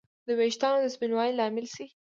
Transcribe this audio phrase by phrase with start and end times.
[0.27, 1.85] د ویښتانو د سپینوالي لامل شي